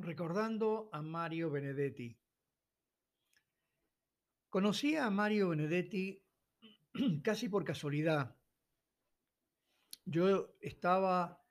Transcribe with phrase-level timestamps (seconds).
[0.00, 2.16] recordando a Mario Benedetti.
[4.48, 6.22] Conocí a Mario Benedetti
[7.22, 8.34] casi por casualidad.
[10.04, 11.44] Yo estaba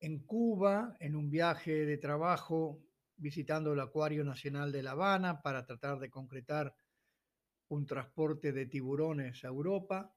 [0.00, 2.82] en Cuba en un viaje de trabajo
[3.16, 6.74] visitando el Acuario Nacional de La Habana para tratar de concretar
[7.68, 10.14] un transporte de tiburones a Europa.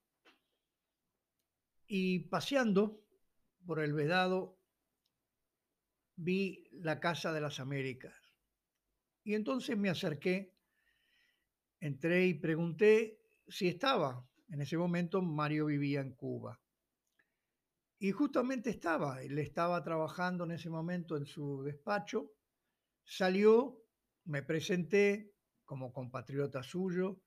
[1.87, 3.03] Y paseando
[3.65, 4.60] por el Vedado
[6.21, 8.13] vi la Casa de las Américas.
[9.23, 10.53] Y entonces me acerqué,
[11.79, 14.23] entré y pregunté si estaba.
[14.49, 16.59] En ese momento Mario vivía en Cuba.
[17.99, 22.31] Y justamente estaba, él estaba trabajando en ese momento en su despacho,
[23.03, 23.83] salió,
[24.25, 25.33] me presenté
[25.65, 27.21] como compatriota suyo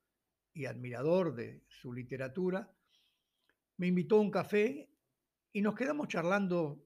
[0.52, 2.70] y admirador de su literatura,
[3.76, 4.90] me invitó a un café
[5.52, 6.84] y nos quedamos charlando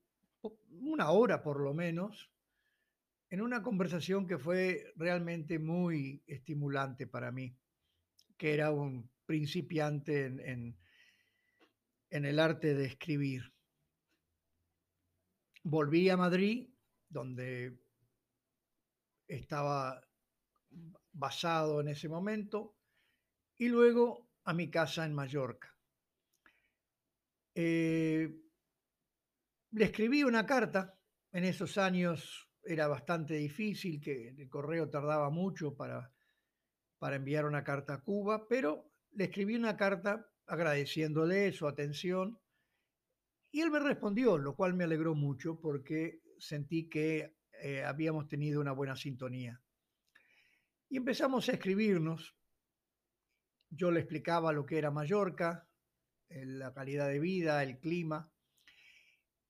[0.80, 2.30] una hora por lo menos,
[3.30, 7.54] en una conversación que fue realmente muy estimulante para mí,
[8.36, 10.76] que era un principiante en,
[12.10, 13.52] en, el arte de escribir.
[15.62, 16.70] Volví a Madrid,
[17.08, 17.78] donde
[19.26, 20.02] estaba
[21.12, 22.74] basado en ese momento,
[23.58, 25.76] y luego a mi casa en Mallorca.
[27.54, 28.47] Eh,
[29.70, 30.94] le escribí una carta,
[31.32, 36.12] en esos años era bastante difícil, que el correo tardaba mucho para,
[36.98, 42.38] para enviar una carta a Cuba, pero le escribí una carta agradeciéndole su atención
[43.50, 48.60] y él me respondió, lo cual me alegró mucho porque sentí que eh, habíamos tenido
[48.60, 49.60] una buena sintonía.
[50.90, 52.36] Y empezamos a escribirnos.
[53.70, 55.68] Yo le explicaba lo que era Mallorca,
[56.28, 58.30] la calidad de vida, el clima.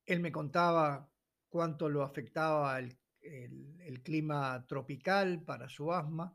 [0.08, 1.06] Él me contaba
[1.50, 2.96] cuánto lo afectaba el,
[4.02, 6.34] clima tropical para su asma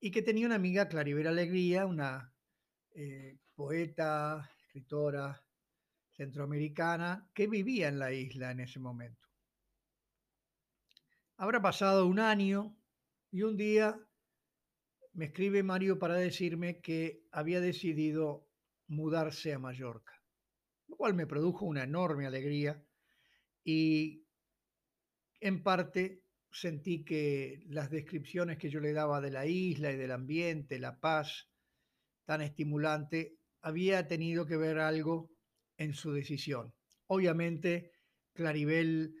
[0.00, 2.30] y que tenía una amiga, Claribel Alegría, una
[2.90, 5.42] eh, poeta, escritora
[6.12, 9.28] centroamericana, que vivía en la isla en ese momento.
[11.38, 12.76] Habrá pasado un año
[13.30, 13.98] y un día
[15.14, 18.46] me escribe Mario para decirme que había decidido
[18.88, 20.23] mudarse a Mallorca
[20.88, 22.82] lo cual me produjo una enorme alegría
[23.64, 24.24] y
[25.40, 30.12] en parte sentí que las descripciones que yo le daba de la isla y del
[30.12, 31.48] ambiente, la paz
[32.24, 35.30] tan estimulante, había tenido que ver algo
[35.76, 36.72] en su decisión.
[37.06, 37.92] Obviamente,
[38.32, 39.14] Claribel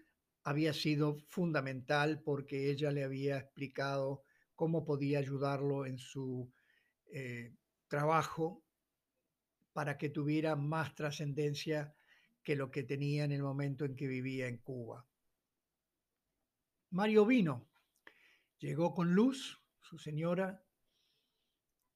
[0.44, 4.22] había sido fundamental porque ella le había explicado
[4.54, 6.52] cómo podía ayudarlo en su
[7.12, 7.54] eh,
[7.88, 8.62] trabajo
[9.74, 11.94] para que tuviera más trascendencia
[12.42, 15.04] que lo que tenía en el momento en que vivía en Cuba.
[16.90, 17.68] Mario vino,
[18.58, 20.62] llegó con Luz, su señora,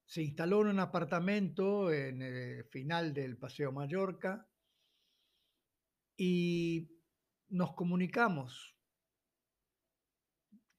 [0.05, 4.49] se instaló en un apartamento en el final del Paseo Mallorca
[6.17, 6.91] y
[7.49, 8.75] nos comunicamos.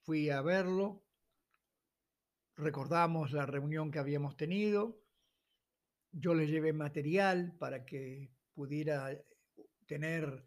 [0.02, 1.06] Fui a verlo,
[2.58, 5.00] recordamos la reunión que habíamos tenido
[6.12, 9.18] yo le llevé material para que pudiera
[9.86, 10.46] tener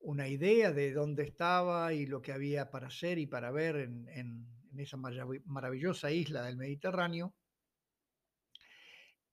[0.00, 4.46] una idea de dónde estaba y lo que había para hacer y para ver en,
[4.76, 7.34] esa maravillosa isla del Mediterráneo.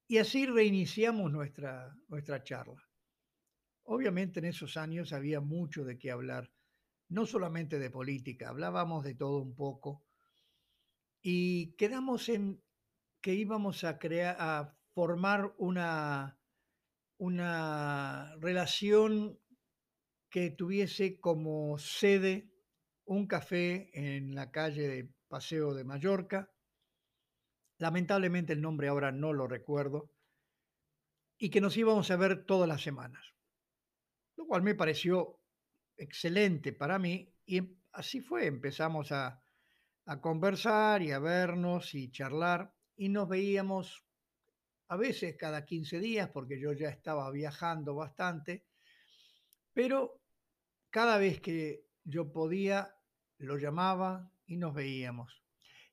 [0.08, 2.81] Y así reiniciamos nuestra, nuestra charla.
[3.84, 6.52] Obviamente en esos años había mucho de qué hablar,
[7.09, 10.06] no solamente de política, hablábamos de todo un poco
[11.22, 12.62] y quedamos en
[13.22, 16.40] que íbamos a crear, formar una,
[17.18, 19.40] una relación
[20.29, 22.50] que tuviese como sede
[23.06, 26.50] un café en la calle de Paseo de Mallorca.
[27.78, 30.12] Lamentablemente el nombre ahora no lo recuerdo.
[31.38, 33.34] Y que nos íbamos a ver todas las semanas.
[34.38, 35.41] Lo cual me pareció
[35.97, 37.34] excelente para mí.
[37.46, 37.61] Y
[37.91, 38.46] así fue.
[38.46, 39.43] Empezamos a,
[40.05, 42.73] a conversar y a vernos y charlar.
[42.96, 44.05] Y nos veíamos
[44.91, 48.66] a veces cada 15 días, porque yo ya estaba viajando bastante,
[49.72, 50.20] pero
[50.90, 52.93] cada vez que yo podía,
[53.38, 55.41] lo llamaba y nos veíamos.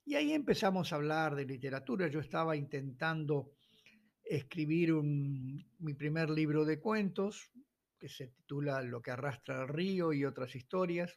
[0.05, 2.09] Y ahí empezamos a hablar de literatura.
[2.09, 3.53] Yo estaba intentando
[4.25, 7.53] escribir mi primer libro de cuentos,
[8.01, 11.17] que se titula Lo que arrastra el río y otras historias.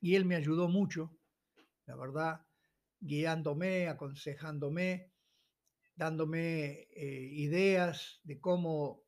[0.00, 1.14] Y él me ayudó mucho,
[1.84, 2.46] la verdad,
[2.98, 5.09] guiándome, aconsejándome
[6.00, 9.04] dándome eh, ideas de cómo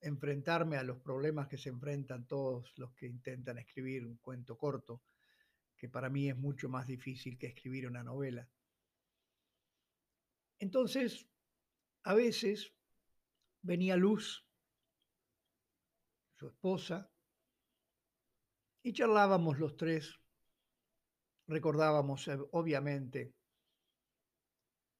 [0.00, 5.02] enfrentarme a los problemas que se enfrentan todos los que intentan escribir un cuento corto
[5.76, 8.48] que para mí es mucho más difícil que escribir una novela.
[10.60, 11.26] Entonces,
[12.04, 12.72] a veces
[13.62, 14.46] venía Luz,
[16.36, 17.10] su esposa,
[18.84, 20.14] y charlábamos los tres,
[21.48, 23.34] recordábamos eh, obviamente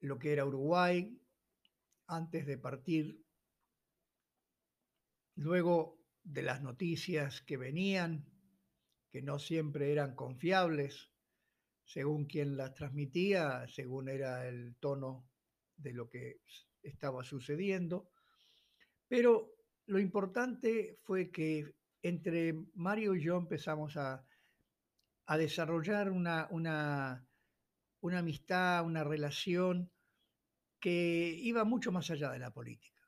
[0.00, 1.16] lo que era Uruguay
[2.06, 3.24] antes de partir,
[5.36, 8.26] luego de las noticias que venían,
[9.10, 11.10] que no siempre eran confiables,
[11.84, 15.28] según quien las transmitía, según era el tono
[15.76, 16.40] de lo que
[16.82, 18.10] estaba sucediendo.
[19.08, 19.54] Pero
[19.86, 24.24] lo importante fue que entre Mario y yo empezamos a,
[25.38, 27.26] desarrollar una,
[28.02, 29.90] amistad, una relación
[30.86, 33.02] que iba mucho más allá de la política.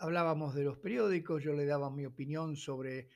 [0.00, 3.08] Hablábamos de los periódicos, yo le daba mi opinión sobre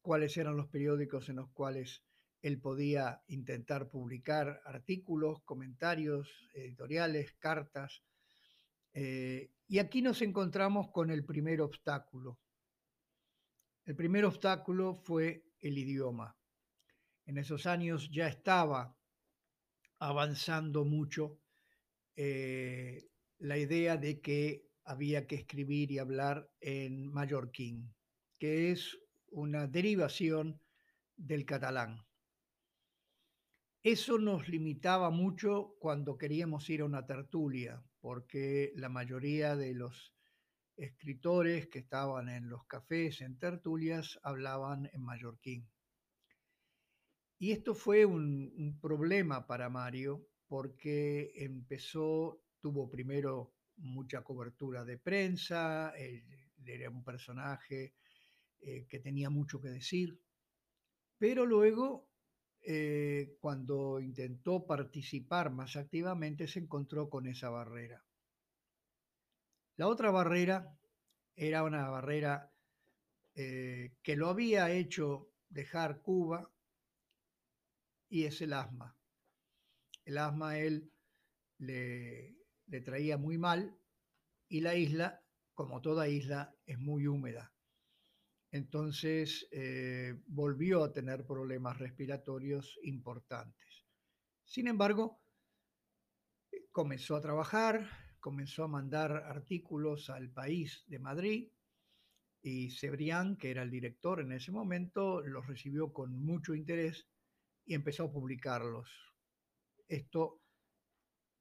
[0.00, 2.04] cuáles eran los periódicos en los cuales
[2.42, 8.04] él podía intentar publicar artículos, comentarios, editoriales, cartas.
[8.92, 12.38] Eh, y aquí nos encontramos con el primer obstáculo.
[13.84, 16.36] El primer obstáculo fue el idioma.
[17.26, 18.96] En esos años ya estaba
[19.98, 21.40] avanzando mucho
[22.16, 23.08] eh,
[23.38, 27.94] la idea de que había que escribir y hablar en mallorquín,
[28.38, 28.98] que es
[29.28, 30.60] una derivación
[31.16, 32.04] del catalán.
[33.82, 40.12] Eso nos limitaba mucho cuando queríamos ir a una tertulia, porque la mayoría de los
[40.76, 45.68] escritores que estaban en los cafés, en tertulias, hablaban en mallorquín.
[47.38, 54.98] Y esto fue un, un problema para Mario, porque empezó, tuvo primero mucha cobertura de
[54.98, 55.94] prensa,
[56.66, 57.94] era un personaje
[58.58, 60.20] eh, que tenía mucho que decir,
[61.16, 62.08] pero luego,
[62.62, 68.04] eh, cuando intentó participar más activamente, se encontró con esa barrera.
[69.76, 70.76] La otra barrera
[71.36, 72.52] era una barrera
[73.36, 76.50] eh, que lo había hecho dejar Cuba
[78.08, 78.96] y es el asma
[80.10, 80.92] el asma a él
[81.58, 82.36] le,
[82.84, 83.78] traía muy mal
[84.48, 85.22] y la isla,
[85.54, 87.54] como toda isla, es muy húmeda.
[88.50, 93.86] Entonces eh, volvió a tener problemas respiratorios importantes.
[94.44, 95.22] Sin embargo,
[96.72, 101.52] comenzó a trabajar, comenzó a mandar artículos al país de Madrid
[102.42, 107.06] y Cebrián, que era el director en ese momento, los recibió con mucho interés
[107.64, 109.09] y empezó a publicarlos
[109.90, 110.40] esto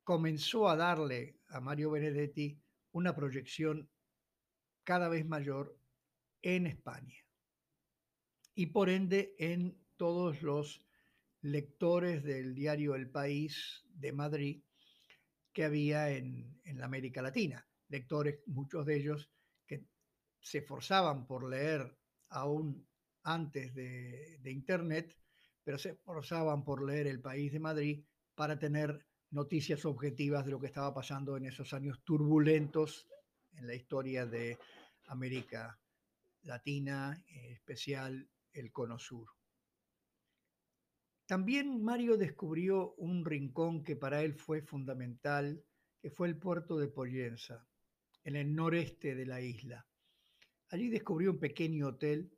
[0.04, 2.60] comenzó a darle a Mario Benedetti
[2.92, 3.90] una proyección
[4.84, 5.80] cada vez mayor
[6.42, 7.16] en España
[8.56, 10.84] y por ende en todos los
[11.42, 14.63] lectores del diario El País de Madrid
[15.54, 17.66] que había en, la América Latina.
[17.88, 19.30] Lectores, muchos de ellos
[19.68, 19.86] que
[20.42, 21.95] se esforzaban por leer
[22.30, 22.88] aún
[23.24, 25.16] antes de, de Internet,
[25.63, 28.04] pero se esforzaban por leer El País de Madrid
[28.40, 33.06] para tener noticias objetivas de lo que estaba pasando en esos años turbulentos
[33.52, 34.58] en la historia de
[35.08, 35.78] América
[36.44, 39.28] Latina, en especial el Cono Sur.
[41.26, 45.62] También Mario descubrió un rincón que para él fue fundamental,
[46.02, 47.68] que fue el puerto de Pollensa,
[48.24, 49.86] en el noreste de la isla.
[50.69, 52.31] Allí descubrió un pequeño hotel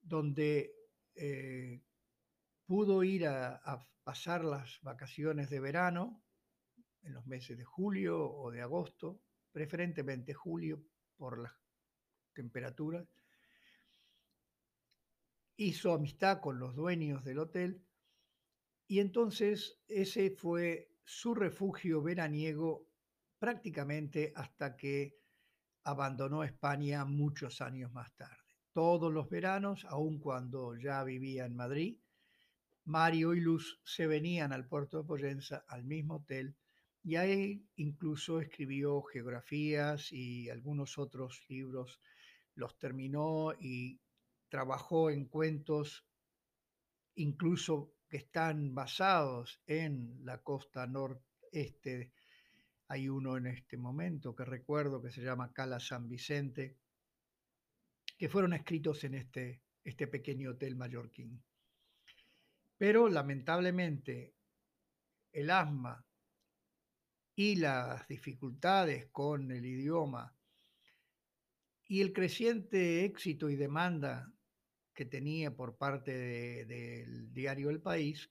[0.00, 0.74] donde
[1.14, 1.80] eh,
[2.66, 6.22] pudo ir a, pasar las vacaciones de verano
[7.02, 9.20] en los meses de julio o de agosto,
[9.52, 10.82] preferentemente julio
[11.16, 11.52] por las
[12.32, 13.06] temperaturas.
[15.56, 17.84] Hizo amistad con los dueños del hotel
[18.86, 22.88] y entonces ese fue su refugio veraniego
[23.38, 25.18] prácticamente hasta que
[25.84, 28.36] abandonó España muchos años más tarde.
[28.72, 31.98] Todos los veranos, aun cuando ya vivía en Madrid,
[32.84, 36.56] Mario y Luz se venían al puerto de Poyenza, al mismo hotel,
[37.02, 42.00] y ahí incluso escribió geografías y algunos otros libros,
[42.54, 44.00] los terminó y
[44.48, 46.04] trabajó en cuentos
[47.14, 52.12] incluso que están basados en la costa noreste.
[52.88, 56.76] Hay uno en este momento que recuerdo que se llama Cala San Vicente,
[58.18, 61.40] que fueron escritos en este, este pequeño hotel mallorquín.
[62.80, 64.34] Pero lamentablemente
[65.32, 66.02] el asma
[67.34, 70.34] y las dificultades con el idioma
[71.88, 74.32] y el creciente éxito y demanda
[74.94, 78.30] que tenía por parte del diario El País,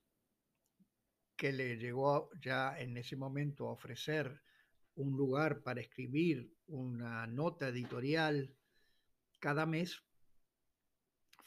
[1.35, 4.41] que le llegó ya en ese momento a ofrecer
[4.95, 8.51] un lugar para escribir una nota editorial
[9.39, 10.03] cada mes,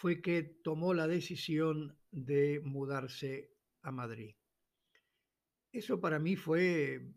[0.02, 4.34] fue que tomó la decisión de mudarse a Madrid.
[5.70, 7.14] Eso para mí fue,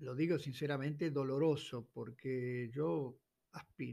[0.00, 3.20] lo digo sinceramente, doloroso, porque yo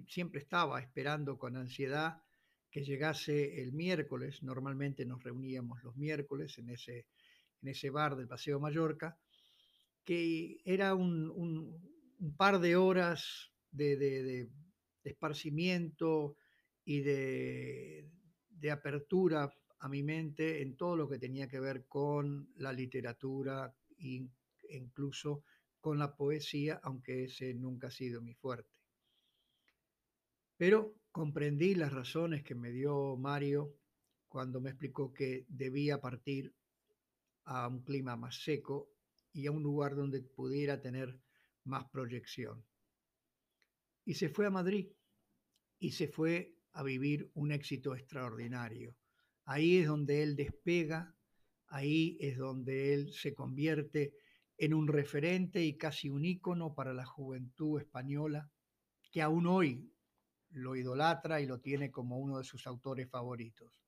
[0.07, 2.23] siempre estaba esperando con ansiedad
[2.71, 7.07] que llegase el miércoles, normalmente nos reuníamos los miércoles en ese,
[7.61, 9.19] en ese bar del Paseo Mallorca,
[10.05, 11.77] que era un,
[12.37, 14.49] par de horas de,
[15.03, 16.37] esparcimiento
[16.85, 18.09] y de,
[18.59, 23.73] de apertura a mi mente en todo lo que tenía que ver con la literatura
[23.97, 24.27] e
[24.69, 25.43] incluso
[25.79, 28.69] con la poesía, aunque ese nunca ha sido mi fuerte.
[30.57, 33.77] Pero comprendí las razones que me dio Mario
[34.27, 36.53] cuando me explicó que debía partir
[37.45, 38.91] a un clima más seco
[39.31, 41.17] y a un lugar donde pudiera tener
[41.63, 42.65] más proyección.
[44.05, 44.91] Y se fue a Madrid
[45.79, 48.95] y se fue a vivir un éxito extraordinario.
[49.45, 51.15] Ahí es donde él despega,
[51.67, 54.13] ahí es donde él se convierte
[54.57, 58.51] en un referente y casi un ícono para la juventud española,
[59.11, 59.91] que aún hoy
[60.51, 63.81] lo idolatra y lo tiene como uno de sus autores favoritos.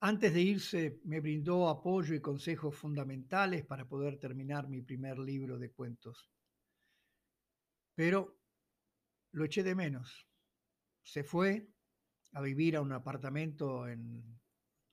[0.00, 5.58] Antes de irse, me brindó apoyo y consejos fundamentales para poder terminar mi primer libro
[5.58, 6.30] de cuentos.
[7.96, 8.38] Pero
[9.32, 10.27] lo eché de menos.
[11.02, 11.68] Se fue
[12.32, 14.40] a vivir a un apartamento en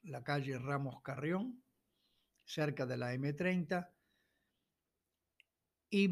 [0.03, 1.63] la calle Ramos Carrión,
[2.43, 3.89] cerca de la M30,
[5.89, 6.09] y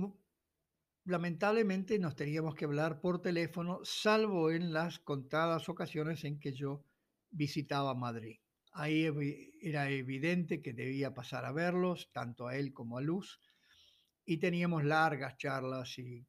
[1.05, 6.85] lamentablemente nos teníamos que hablar por teléfono, salvo en las contadas ocasiones en que yo
[7.29, 8.39] visitaba Madrid.
[8.71, 9.05] Ahí
[9.61, 13.39] era evidente que debía pasar a verlos, tanto a él como a Luz,
[14.25, 16.25] y teníamos largas charlas y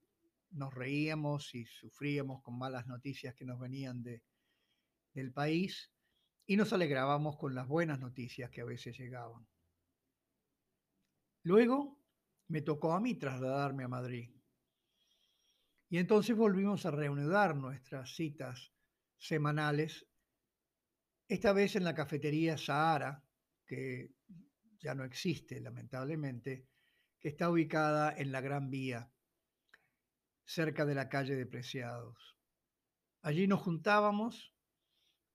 [0.55, 4.23] nos reíamos y sufríamos con malas noticias que nos venían de,
[5.13, 5.93] del país
[6.47, 9.47] y nos alegrábamos con las buenas noticias que a veces llegaban.
[11.43, 12.01] Luego
[12.49, 14.31] me tocó a mí trasladarme a Madrid.
[15.89, 18.73] Y entonces volvimos a reanudar nuestras citas
[19.17, 20.07] semanales,
[21.29, 23.25] esta vez en la cafetería Sahara,
[23.67, 24.13] que
[24.79, 26.69] ya no existe lamentablemente,
[27.19, 29.11] que está ubicada en la Gran Vía,
[30.45, 32.37] cerca de la calle de Preciados.
[33.23, 34.53] Allí nos juntábamos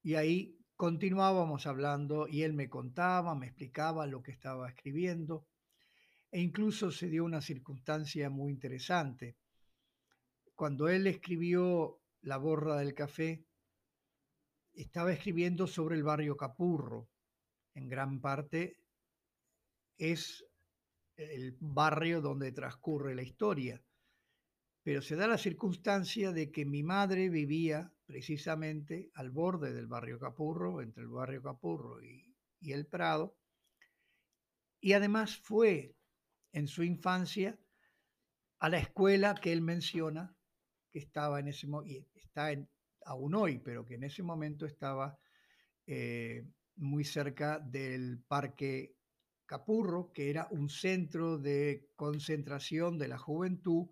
[0.03, 5.45] y ahí continuábamos hablando y él me contaba, me explicaba lo que estaba escribiendo
[6.31, 9.35] e incluso se dio una circunstancia muy interesante
[10.59, 13.45] cuando él escribió La borra del café,
[14.73, 17.07] estaba escribiendo sobre el barrio Capurro.
[17.75, 18.75] En gran parte
[19.97, 20.45] es
[21.15, 23.81] el barrio donde transcurre la historia.
[24.83, 30.17] Pero se da la circunstancia de que mi madre vivía precisamente al borde del barrio
[30.17, 33.38] Capurro, entre el barrio Capurro y, el Prado,
[34.81, 35.95] y además fue
[36.51, 37.59] en su infancia
[38.59, 40.36] a la escuela que él menciona
[40.91, 42.50] que estaba en ese momento, está
[43.05, 45.19] aún hoy, pero que en ese momento estaba
[45.86, 48.95] eh, muy cerca del Parque
[49.45, 53.88] Capurro, que era un centro de concentración de la juventud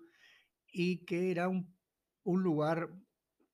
[0.71, 1.73] y que era un,
[2.23, 2.89] un lugar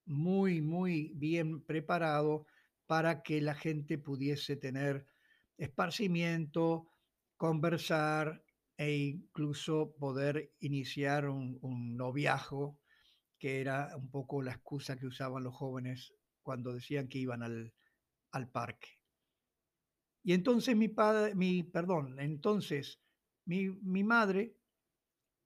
[0.06, 2.46] muy, muy bien preparado
[2.86, 5.06] para que la gente pudiese tener
[5.58, 6.88] esparcimiento,
[7.38, 8.44] conversar
[8.78, 12.78] e incluso poder iniciar un, un noviazgo
[13.44, 17.74] que era un poco la excusa que usaban los jóvenes cuando decían que iban al,
[18.54, 18.88] parque.
[20.24, 23.02] Y entonces mi padre, mi, perdón, entonces
[23.44, 24.56] mi, madre,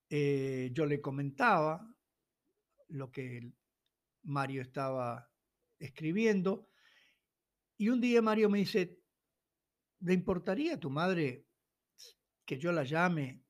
[0.09, 1.87] eh, yo le comentaba
[2.89, 3.51] lo que
[4.23, 5.29] Mario estaba
[5.79, 6.69] escribiendo,
[7.77, 8.99] y un día Mario me dice,
[9.99, 11.45] ¿le importaría a tu madre
[12.45, 13.43] que yo la llame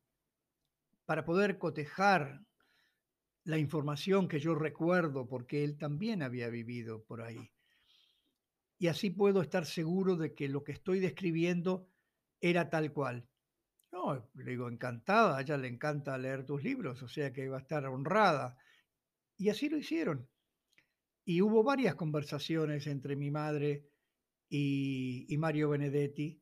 [1.06, 2.42] para poder cotejar
[3.46, 7.54] la información que yo recuerdo, porque él también había vivido por ahí.
[8.78, 11.90] Y así puedo estar seguro de que lo que estoy describiendo
[12.42, 13.26] era tal cual.
[14.16, 17.62] Le digo, encantada, a ella le encanta leer tus libros, o sea que iba a
[17.62, 18.58] estar honrada.
[19.38, 20.28] Y así lo hicieron.
[21.26, 23.86] Y hubo varias conversaciones entre mi madre
[24.50, 26.42] y, y Mario Benedetti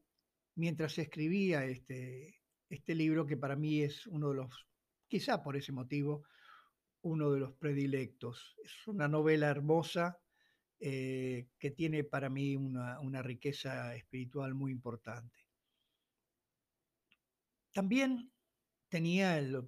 [0.55, 4.67] mientras escribía este, este libro que para mí es uno de los,
[5.07, 6.23] quizá por ese motivo,
[7.01, 8.55] uno de los predilectos.
[8.63, 10.17] Es una novela hermosa
[10.79, 15.44] eh, que tiene para mí una, una riqueza espiritual muy importante.
[17.75, 18.31] También
[18.87, 19.67] tenía el,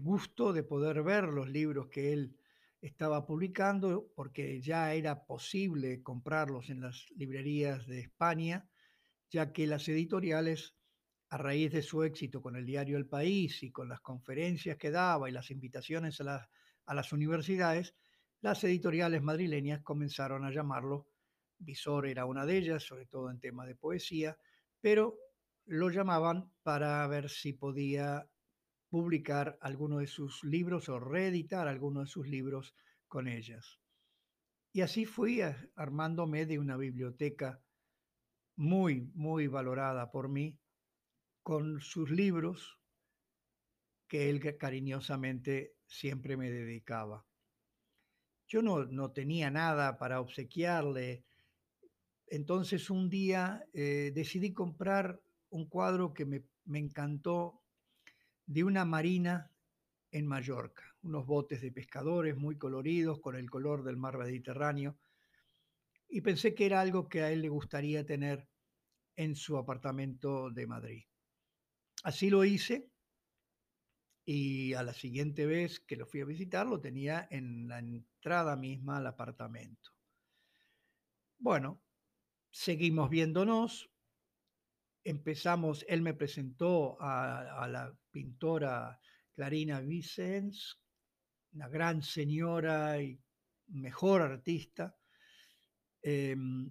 [0.00, 2.36] gusto de poder ver los libros que él
[2.80, 8.68] estaba publicando porque ya era posible comprarlos en las librerías de España,
[9.30, 10.74] ya que las editoriales,
[11.28, 14.90] a raíz de su éxito con el diario El País y con las conferencias que
[14.90, 16.50] daba y las invitaciones a,
[16.86, 17.94] a las universidades,
[18.40, 21.06] las editoriales madrileñas comenzaron a llamarlo,
[21.56, 24.36] Visor era una de ellas, sobre todo en tema de poesía,
[24.80, 25.31] pero
[25.66, 28.28] lo llamaban para ver si podía
[28.88, 32.74] publicar alguno de sus libros o reeditar alguno de sus libros
[33.08, 33.80] con ellas.
[34.72, 35.40] Y así fui
[35.76, 37.62] armándome de una biblioteca
[38.56, 40.58] muy, muy valorada por mí,
[41.42, 42.78] con sus libros
[44.06, 47.26] que él cariñosamente siempre me dedicaba.
[48.46, 51.24] Yo no, no tenía nada para obsequiarle,
[52.26, 55.22] entonces un día eh, decidí comprar
[55.52, 57.62] un cuadro que me, me encantó
[58.46, 59.50] de una marina
[60.10, 64.98] en Mallorca, unos botes de pescadores muy coloridos con el color del mar Mediterráneo,
[66.08, 68.48] y pensé que era algo que a él le gustaría tener
[69.16, 71.04] en su apartamento de Madrid.
[72.02, 72.90] Así lo hice
[74.24, 78.56] y a la siguiente vez que lo fui a visitar lo tenía en la entrada
[78.56, 79.90] misma al apartamento.
[81.38, 81.82] Bueno,
[82.50, 83.91] seguimos viéndonos,
[85.04, 88.98] empezamos, él me presentó a, la pintora
[89.34, 90.78] Clarina Vicens,
[91.52, 93.20] una gran señora y
[93.68, 94.96] mejor artista.
[96.02, 96.70] Em,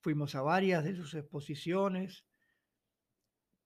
[0.00, 2.24] fuimos a varias de sus exposiciones,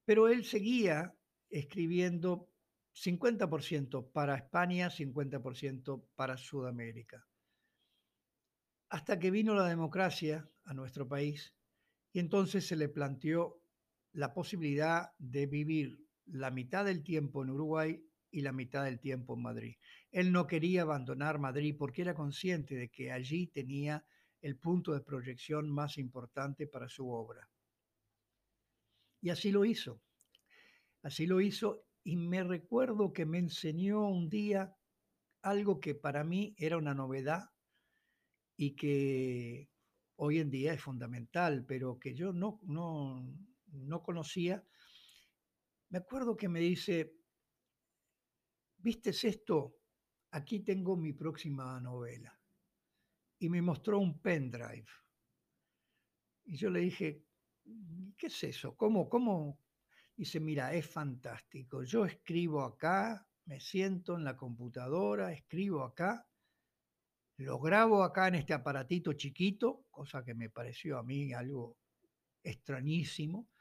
[0.05, 1.15] pero él seguía
[1.49, 2.51] escribiendo
[2.95, 7.27] 50% para España, 50% para Sudamérica.
[8.89, 11.55] Hasta que vino la democracia a nuestro país
[12.13, 13.62] y entonces se le planteó
[14.12, 19.35] la posibilidad de vivir la mitad del tiempo en Uruguay y la mitad del tiempo
[19.35, 19.77] en Madrid.
[20.11, 24.05] Él no quería abandonar Madrid porque era consciente de que allí tenía
[24.40, 27.48] el punto de proyección más importante para su obra.
[29.20, 30.01] Y así lo hizo.
[31.03, 34.77] Así lo hizo y me recuerdo que me enseñó un día
[35.42, 37.51] algo que para mí era una novedad
[38.57, 39.68] y que
[40.16, 43.25] hoy en día es fundamental, pero que yo no, no,
[43.73, 44.65] no conocía
[45.93, 47.19] me acuerdo que me dice,
[48.79, 49.77] ¿vistes esto?
[50.31, 52.35] Aquí tengo mi próxima novela.
[53.39, 54.87] Y me mostró un pendrive.
[56.47, 57.27] Y yo le dije,
[58.17, 58.75] ¿qué es eso?
[58.75, 59.07] ¿Cómo?
[59.11, 59.59] ¿Cómo?
[60.17, 61.83] Dice, mira, es fantástico.
[61.83, 66.27] Yo escribo acá, me siento en la computadora, escribo acá,
[67.37, 71.77] lo grabo acá en este aparatito chiquito, cosa que me pareció a mí algo
[72.43, 73.52] extrañísimo.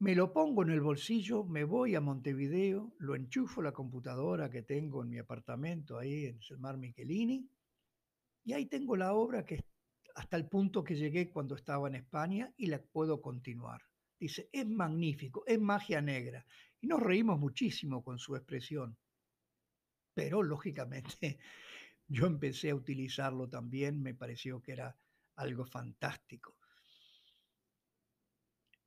[0.00, 4.50] Me lo pongo en el bolsillo, me voy a Montevideo, lo enchufo a la computadora
[4.50, 7.48] que tengo en mi apartamento ahí en el Mar Michelini,
[8.44, 9.64] y ahí tengo la obra que
[10.16, 13.82] hasta el punto que llegué cuando estaba en España y la puedo continuar.
[14.18, 16.46] Dice, es magnífico, es magia negra.
[16.80, 18.96] Y nos reímos muchísimo con su expresión.
[20.12, 21.38] Pero lógicamente
[22.08, 24.96] yo empecé a utilizarlo también, me pareció que era
[25.36, 26.56] algo fantástico.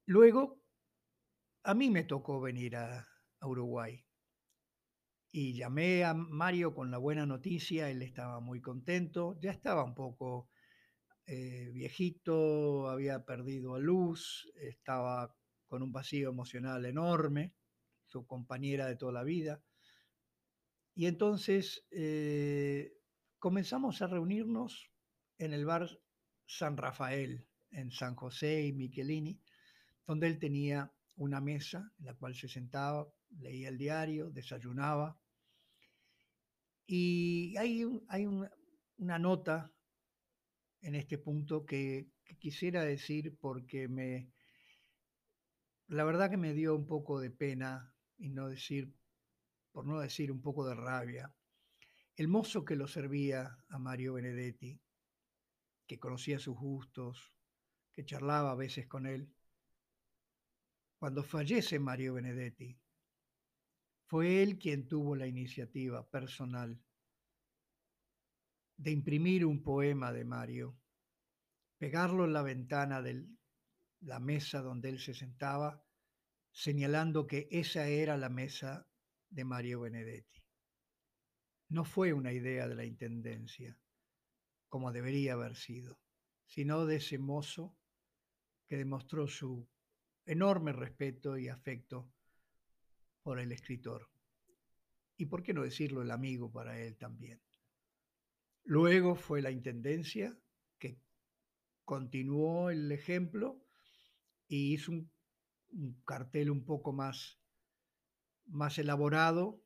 [0.06, 0.62] Luego
[1.68, 3.06] a mí me tocó venir a,
[3.42, 4.04] Uruguay
[5.32, 9.94] y llamé a Mario con la buena noticia, él estaba muy contento, ya estaba un
[9.94, 10.50] poco
[11.26, 15.36] eh, viejito, había perdido a luz, estaba
[15.68, 17.54] con un vacío emocional enorme,
[18.06, 19.62] su compañera de toda la vida.
[20.96, 22.94] Y entonces eh,
[23.40, 24.90] comenzamos a reunirnos
[25.38, 25.88] en el bar
[26.48, 29.40] San Rafael, en San José y Michelini,
[30.08, 33.08] donde él tenía una mesa en la cual se sentaba,
[33.40, 35.20] leía el diario, desayunaba.
[36.86, 38.26] Y hay, hay
[38.98, 39.72] una nota
[40.82, 42.08] en este punto que,
[42.40, 44.30] quisiera decir porque me,
[45.88, 48.94] la verdad que me dio un poco de pena y no decir,
[49.72, 51.34] por no decir un poco de rabia.
[52.16, 54.80] El mozo que lo servía a Mario Benedetti,
[55.88, 57.34] que conocía sus gustos,
[57.94, 59.34] que charlaba a veces con él,
[60.98, 62.78] cuando fallece Mario Benedetti,
[64.08, 66.82] fue él quien tuvo la iniciativa personal
[68.78, 70.80] de imprimir un poema de Mario,
[71.78, 73.28] pegarlo en la ventana de
[74.02, 75.84] la mesa donde él se sentaba,
[76.52, 78.88] señalando que esa era la mesa
[79.30, 80.44] de Mario Benedetti.
[81.70, 83.78] No fue una idea de la Intendencia,
[84.70, 86.00] como debería haber sido,
[86.46, 87.76] sino de ese mozo
[88.68, 89.68] que demostró su
[90.28, 92.12] enorme respeto y afecto
[93.24, 94.10] por el escritor.
[95.18, 97.42] Y por qué no decirlo, el amigo para él también.
[98.64, 100.38] Luego fue la Intendencia
[100.78, 101.00] que
[101.86, 103.66] continuó el ejemplo
[104.48, 105.12] y hizo un,
[106.06, 107.40] cartel un poco más,
[108.46, 109.64] más elaborado,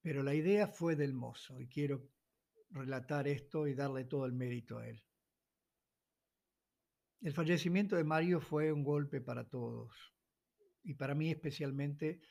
[0.00, 2.08] pero la idea fue del mozo y quiero
[2.70, 5.02] relatar esto y darle todo el mérito a él.
[7.20, 9.94] El fallecimiento de Mario fue un golpe para todos.
[10.82, 12.22] Y para mí especialmente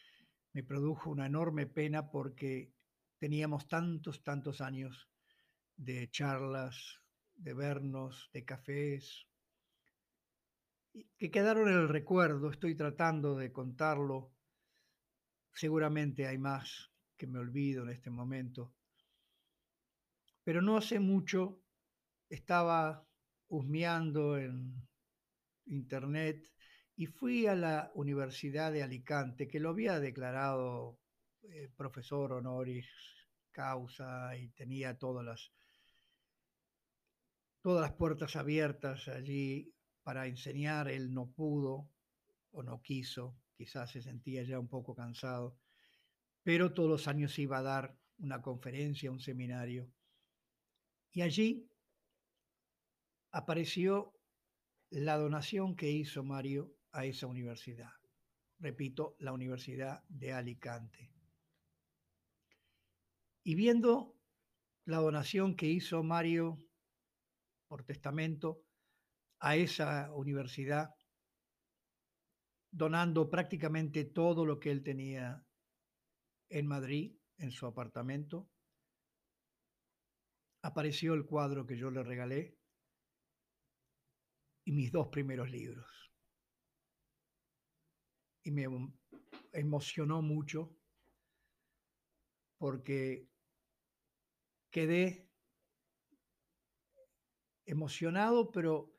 [0.54, 2.74] me produjo una enorme pena porque
[3.20, 5.08] teníamos tantos, tantos años
[5.76, 7.00] de charlas,
[7.36, 9.28] de vernos, de cafés,
[11.20, 14.34] que quedaron en el recuerdo, estoy tratando de contarlo,
[15.54, 18.74] seguramente hay más que me olvido en este momento,
[20.44, 21.62] pero no hace mucho
[22.28, 23.09] estaba
[23.50, 24.88] husmeando en
[25.66, 26.52] internet
[26.96, 31.00] y fui a la Universidad de Alicante, que lo había declarado
[31.44, 32.88] eh, profesor honoris
[33.52, 35.52] causa y tenía todas las,
[37.62, 40.90] todas las puertas abiertas allí para enseñar.
[40.90, 41.90] Él no pudo
[42.52, 45.58] o no quiso, quizás se sentía ya un poco cansado,
[46.44, 49.90] pero todos los años iba a dar una conferencia, un seminario.
[51.12, 51.70] Y allí
[53.32, 54.14] apareció
[54.90, 57.92] la donación que hizo Mario a esa universidad.
[58.60, 61.12] Repito, la Universidad de Alicante.
[63.44, 64.16] Y viendo
[64.86, 66.58] la donación que hizo Mario
[67.68, 68.64] por testamento
[69.40, 70.94] a esa universidad,
[72.72, 75.46] donando prácticamente todo lo que él tenía
[76.50, 78.50] en Madrid, en su apartamento,
[80.62, 82.59] apareció el cuadro que yo le regalé
[84.70, 86.12] y mis dos primeros libros.
[88.44, 88.68] Y me
[89.52, 90.78] emocionó mucho
[92.60, 93.28] porque
[94.70, 95.28] quedé
[97.66, 98.96] emocionado, pero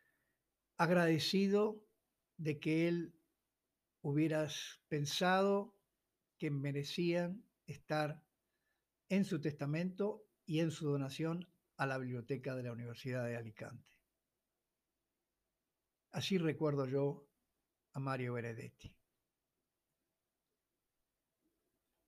[0.77, 1.87] agradecido
[2.37, 3.15] de que él
[4.03, 5.77] hubieras pensado
[6.37, 8.25] que merecían estar
[9.09, 13.90] en su testamento y en su donación a la biblioteca de la Universidad de Alicante.
[16.13, 17.27] Así recuerdo yo
[17.93, 19.00] a Mario Benedetti.